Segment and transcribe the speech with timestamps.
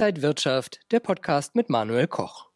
[0.00, 2.46] Inside Wirtschaft, der Podcast mit Manuel Koch.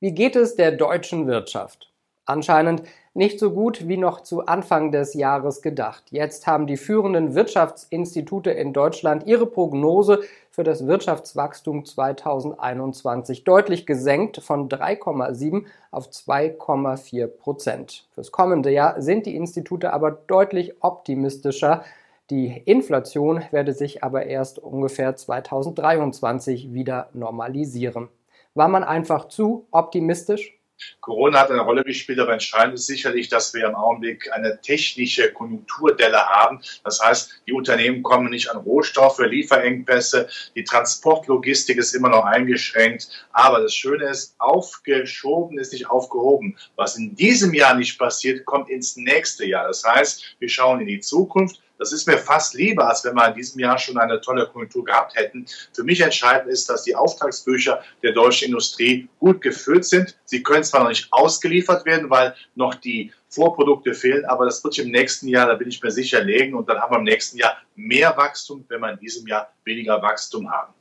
[0.00, 1.92] Wie geht es der deutschen Wirtschaft?
[2.24, 2.82] Anscheinend
[3.14, 6.02] nicht so gut wie noch zu Anfang des Jahres gedacht.
[6.10, 14.42] Jetzt haben die führenden Wirtschaftsinstitute in Deutschland ihre Prognose für das Wirtschaftswachstum 2021 deutlich gesenkt
[14.42, 18.08] von 3,7 auf 2,4 Prozent.
[18.14, 21.84] Fürs kommende Jahr sind die Institute aber deutlich optimistischer.
[22.30, 28.08] Die Inflation werde sich aber erst ungefähr 2023 wieder normalisieren.
[28.54, 30.56] War man einfach zu optimistisch?
[31.00, 35.32] Corona hat eine Rolle gespielt, aber entscheidend ist sicherlich, dass wir im Augenblick eine technische
[35.32, 36.62] Konjunkturdelle haben.
[36.84, 43.26] Das heißt, die Unternehmen kommen nicht an Rohstoffe, Lieferengpässe, die Transportlogistik ist immer noch eingeschränkt.
[43.32, 46.56] Aber das Schöne ist, aufgeschoben ist nicht aufgehoben.
[46.76, 49.66] Was in diesem Jahr nicht passiert, kommt ins nächste Jahr.
[49.66, 53.26] Das heißt, wir schauen in die Zukunft das ist mir fast lieber, als wenn wir
[53.28, 55.46] in diesem Jahr schon eine tolle Konjunktur gehabt hätten.
[55.72, 60.18] Für mich entscheidend ist, dass die Auftragsbücher der deutschen Industrie gut gefüllt sind.
[60.26, 64.74] Sie können zwar noch nicht ausgeliefert werden, weil noch die Vorprodukte fehlen, aber das wird
[64.74, 67.04] sich im nächsten Jahr, da bin ich mir sicher, legen und dann haben wir im
[67.04, 70.74] nächsten Jahr mehr Wachstum, wenn wir in diesem Jahr weniger Wachstum haben.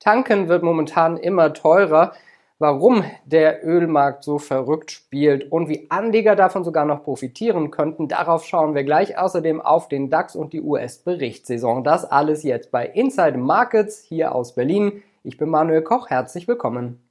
[0.00, 2.14] Tanken wird momentan immer teurer
[2.58, 8.08] warum der Ölmarkt so verrückt spielt und wie Anleger davon sogar noch profitieren könnten.
[8.08, 11.84] Darauf schauen wir gleich außerdem auf den DAX und die US-Berichtssaison.
[11.84, 15.02] Das alles jetzt bei Inside Markets hier aus Berlin.
[15.22, 17.08] Ich bin Manuel Koch, herzlich willkommen.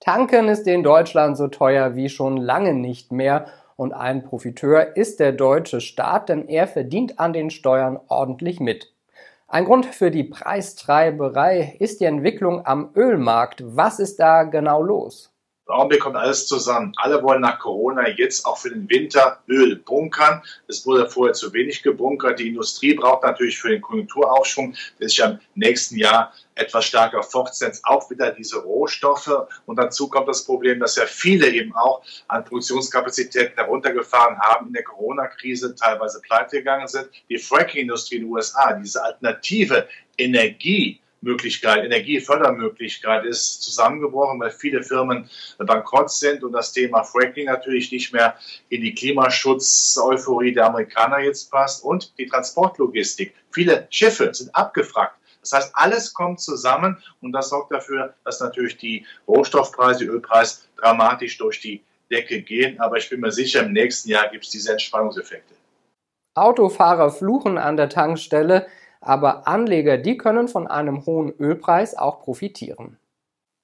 [0.00, 3.46] Tanken ist in Deutschland so teuer wie schon lange nicht mehr
[3.76, 8.91] und ein Profiteur ist der deutsche Staat, denn er verdient an den Steuern ordentlich mit.
[9.54, 13.62] Ein Grund für die Preistreiberei ist die Entwicklung am Ölmarkt.
[13.76, 15.31] Was ist da genau los?
[15.72, 16.92] Im Augenblick kommt alles zusammen.
[16.96, 20.42] Alle wollen nach Corona jetzt auch für den Winter Öl bunkern.
[20.68, 22.40] Es wurde vorher zu wenig gebunkert.
[22.40, 27.86] Die Industrie braucht natürlich für den Konjunkturaufschwung, der sich am nächsten Jahr etwas stärker fortsetzt,
[27.86, 29.32] auch wieder diese Rohstoffe.
[29.64, 34.74] Und dazu kommt das Problem, dass ja viele eben auch an Produktionskapazitäten heruntergefahren haben in
[34.74, 37.08] der Corona-Krise, teilweise pleite gegangen sind.
[37.30, 39.88] Die Fracking-Industrie in den USA, diese alternative
[40.18, 47.90] Energie, Möglichkeit, Energiefördermöglichkeit ist zusammengebrochen, weil viele Firmen bankrott sind und das Thema Fracking natürlich
[47.90, 48.36] nicht mehr
[48.68, 53.34] in die Klimaschutz-Euphorie der Amerikaner jetzt passt und die Transportlogistik.
[53.52, 55.16] Viele Schiffe sind abgefragt.
[55.40, 60.68] Das heißt, alles kommt zusammen und das sorgt dafür, dass natürlich die Rohstoffpreise, die Ölpreis
[60.76, 62.80] dramatisch durch die Decke gehen.
[62.80, 65.54] Aber ich bin mir sicher, im nächsten Jahr gibt es diese Entspannungseffekte.
[66.34, 68.66] Autofahrer fluchen an der Tankstelle.
[69.02, 72.98] Aber Anleger, die können von einem hohen Ölpreis auch profitieren.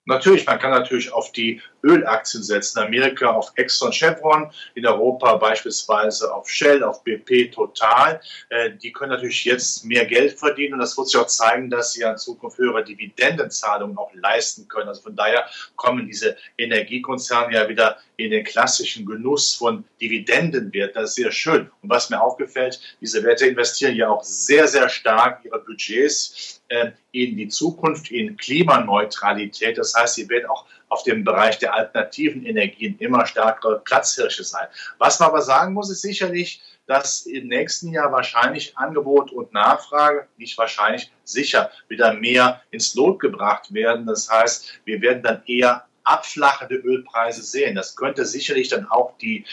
[0.09, 2.79] Natürlich, man kann natürlich auf die Ölaktien setzen.
[2.79, 8.19] In Amerika auf Exxon Chevron, in Europa beispielsweise auf Shell, auf BP Total.
[8.49, 11.93] Äh, die können natürlich jetzt mehr Geld verdienen und das wird sich auch zeigen, dass
[11.93, 14.89] sie in Zukunft höhere Dividendenzahlungen auch leisten können.
[14.89, 15.45] Also von daher
[15.77, 20.97] kommen diese Energiekonzerne ja wieder in den klassischen Genuss von Dividendenwert.
[20.97, 21.71] Das ist sehr schön.
[21.83, 27.37] Und was mir aufgefällt, diese Werte investieren ja auch sehr, sehr stark ihre Budgets in
[27.37, 29.79] die Zukunft, in Klimaneutralität.
[29.79, 34.67] Das heißt, sie werden auch auf dem Bereich der alternativen Energien immer stärkere Platzhirsche sein.
[34.99, 40.27] Was man aber sagen muss, ist sicherlich, dass im nächsten Jahr wahrscheinlich Angebot und Nachfrage,
[40.39, 44.07] nicht wahrscheinlich, sicher wieder mehr ins Lot gebracht werden.
[44.07, 47.75] Das heißt, wir werden dann eher abflachende Ölpreise sehen.
[47.75, 49.45] Das könnte sicherlich dann auch die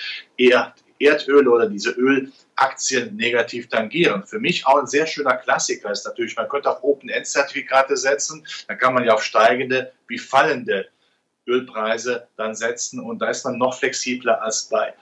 [1.00, 4.24] Erdöl oder diese Ölaktien negativ tangieren.
[4.26, 8.46] Für mich auch ein sehr schöner Klassiker ist natürlich, man könnte auch Open-End-Zertifikate setzen.
[8.68, 10.88] Da kann man ja auf steigende wie fallende
[11.48, 14.94] Ölpreise dann setzen und da ist man noch flexibler als bei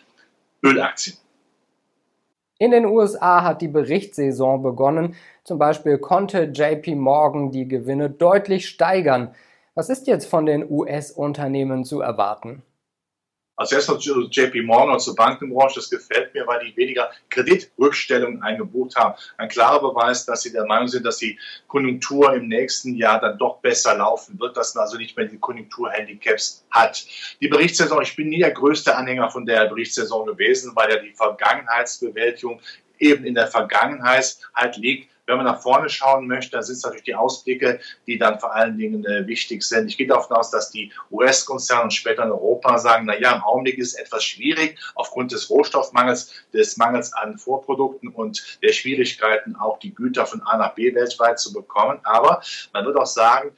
[0.64, 1.18] Ölaktien.
[2.60, 5.16] In den USA hat die Berichtssaison begonnen.
[5.44, 9.36] Zum Beispiel konnte JP Morgan die Gewinne deutlich steigern.
[9.76, 12.64] Was ist jetzt von den US-Unternehmen zu erwarten?
[13.56, 18.96] Als erstes zu JP Morgan zur Bankenbranche, das gefällt mir, weil die weniger Kreditrückstellungen eingebucht
[18.96, 19.14] haben.
[19.38, 21.38] Ein klarer Beweis, dass sie der Meinung sind, dass die
[21.68, 25.38] Konjunktur im nächsten Jahr dann doch besser laufen wird, dass man also nicht mehr die
[25.38, 27.06] Konjunkturhandicaps hat.
[27.42, 31.14] Die Berichtssaison, ich bin nie der größte Anhänger von der Berichtssaison gewesen, weil ja die
[31.14, 32.60] Vergangenheitsbewältigung
[32.98, 35.13] eben in der Vergangenheit halt liegt.
[35.34, 38.54] Wenn man nach vorne schauen möchte, dann sind es natürlich die Ausblicke, die dann vor
[38.54, 39.88] allen Dingen äh, wichtig sind.
[39.88, 43.42] Ich gehe davon aus, dass die US-Konzerne und später in Europa sagen, na ja, im
[43.42, 49.56] Augenblick ist es etwas schwierig aufgrund des Rohstoffmangels, des Mangels an Vorprodukten und der Schwierigkeiten,
[49.56, 52.00] auch die Güter von A nach B weltweit zu bekommen.
[52.04, 53.54] Aber man wird auch sagen,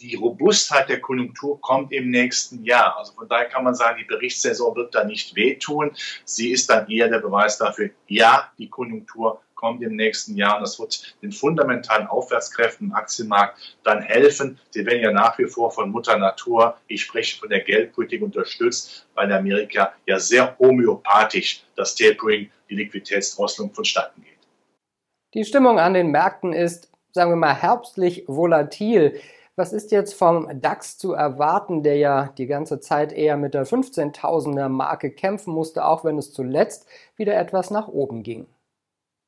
[0.00, 2.96] die Robustheit der Konjunktur kommt im nächsten Jahr.
[2.96, 5.90] Also von daher kann man sagen, die Berichtssaison wird da nicht wehtun.
[6.24, 10.56] Sie ist dann eher der Beweis dafür, ja, die Konjunktur kommt im nächsten Jahr.
[10.56, 14.58] Und das wird den fundamentalen Aufwärtskräften im Aktienmarkt dann helfen.
[14.70, 19.06] Sie werden ja nach wie vor von Mutter Natur, ich spreche von der Geldpolitik unterstützt,
[19.14, 24.38] weil in Amerika ja sehr homöopathisch das Tapering, die Liquiditätsdrosselung vonstatten geht.
[25.34, 29.20] Die Stimmung an den Märkten ist, sagen wir mal, herbstlich volatil.
[29.56, 33.66] Was ist jetzt vom DAX zu erwarten, der ja die ganze Zeit eher mit der
[33.66, 38.46] 15.000er Marke kämpfen musste, auch wenn es zuletzt wieder etwas nach oben ging?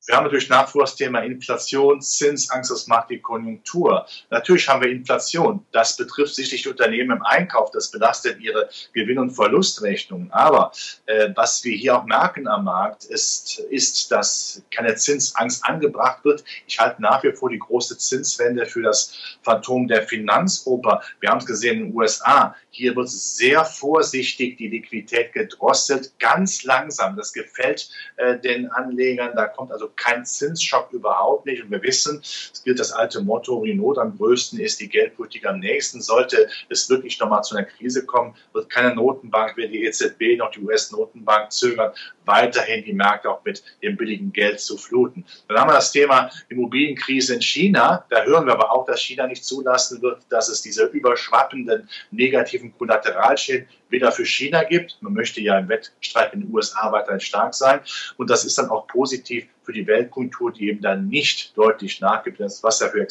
[0.05, 4.05] Wir haben natürlich nach wie vor das Thema Inflation, Zinsangst, das macht die Konjunktur.
[4.29, 5.65] Natürlich haben wir Inflation.
[5.71, 7.71] Das betrifft sicherlich die Unternehmen im Einkauf.
[7.71, 10.29] Das belastet ihre Gewinn- und Verlustrechnungen.
[10.31, 10.73] Aber
[11.05, 16.43] äh, was wir hier auch merken am Markt, ist, ist, dass keine Zinsangst angebracht wird.
[16.67, 21.01] Ich halte nach wie vor die große Zinswende für das Phantom der Finanzoper.
[21.21, 22.55] Wir haben es gesehen in den USA.
[22.71, 27.15] Hier wird sehr vorsichtig die Liquidität gedrosselt, ganz langsam.
[27.15, 29.33] Das gefällt äh, den Anlegern.
[29.35, 31.63] Da kommt also kein Zinsschock überhaupt nicht.
[31.63, 35.45] Und wir wissen, es gilt das alte Motto, die Not am größten ist die Geldpolitik
[35.45, 36.01] am nächsten.
[36.01, 40.51] Sollte es wirklich nochmal zu einer Krise kommen, wird keine Notenbank, weder die EZB noch
[40.51, 41.91] die US-Notenbank zögern,
[42.25, 45.25] weiterhin die Märkte auch mit dem billigen Geld zu fluten.
[45.47, 48.05] Dann haben wir das Thema Immobilienkrise in China.
[48.09, 52.75] Da hören wir aber auch, dass China nicht zulassen wird, dass es diese überschwappenden negativen
[52.77, 54.97] Kollateralschäden wieder für China gibt.
[55.01, 57.79] Man möchte ja im Wettstreit in den USA weiterhin stark sein.
[58.17, 62.39] Und das ist dann auch positiv für die Weltkultur, die eben dann nicht deutlich nachgibt,
[62.39, 63.07] was ja für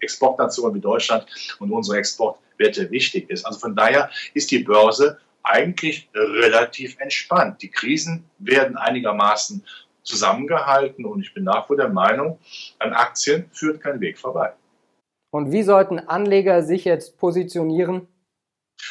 [0.00, 1.26] Exportnationen wie Deutschland
[1.58, 3.44] und unsere Exportwerte wichtig ist.
[3.44, 7.62] Also von daher ist die Börse eigentlich relativ entspannt.
[7.62, 9.64] Die Krisen werden einigermaßen
[10.02, 12.38] zusammengehalten und ich bin nach wie vor der Meinung,
[12.78, 14.52] an Aktien führt kein Weg vorbei.
[15.30, 18.06] Und wie sollten Anleger sich jetzt positionieren?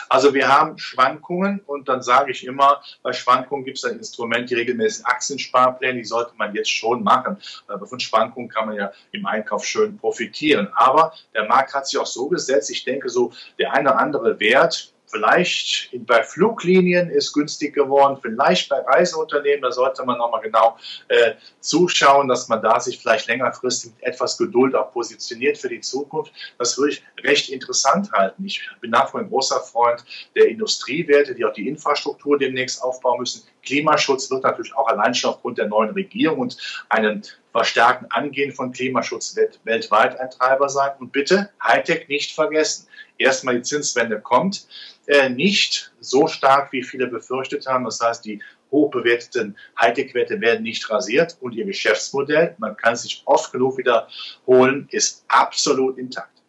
[0.10, 4.50] Also wir haben Schwankungen und dann sage ich immer, bei Schwankungen gibt es ein Instrument,
[4.50, 7.38] die regelmäßigen Aktiensparpläne, die sollte man jetzt schon machen.
[7.68, 10.70] Aber von Schwankungen kann man ja im Einkauf schön profitieren.
[10.76, 14.40] Aber der Markt hat sich auch so gesetzt, ich denke so, der eine oder andere
[14.40, 20.76] Wert, Vielleicht bei Fluglinien ist günstig geworden, vielleicht bei Reiseunternehmen, da sollte man nochmal genau
[21.08, 25.82] äh, zuschauen, dass man da sich vielleicht längerfristig mit etwas Geduld auch positioniert für die
[25.82, 26.34] Zukunft.
[26.58, 28.44] Das würde ich recht interessant halten.
[28.44, 30.04] Ich bin nach wie vor ein großer Freund
[30.36, 33.44] der Industriewerte, die auch die Infrastruktur demnächst aufbauen müssen.
[33.62, 36.58] Klimaschutz wird natürlich auch allein schon aufgrund der neuen Regierung und
[36.90, 37.22] einem
[37.54, 40.92] verstärkten Angehen von Klimaschutz weltweit ein Treiber sein.
[41.00, 42.88] Und bitte Hightech nicht vergessen.
[43.18, 44.68] Erstmal die Zinswende kommt,
[45.06, 47.86] äh, nicht so stark, wie viele befürchtet haben.
[47.86, 48.42] Das heißt, die
[48.72, 55.24] hochbewerteten Hightech-Werte werden nicht rasiert und ihr Geschäftsmodell, man kann sich oft genug wiederholen, ist
[55.28, 56.42] absolut intakt.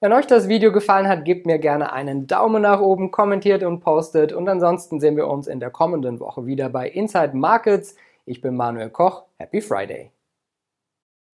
[0.00, 3.80] Wenn euch das Video gefallen hat, gebt mir gerne einen Daumen nach oben, kommentiert und
[3.80, 7.96] postet und ansonsten sehen wir uns in der kommenden Woche wieder bei Inside Markets.
[8.24, 9.24] Ich bin Manuel Koch.
[9.38, 10.12] Happy Friday.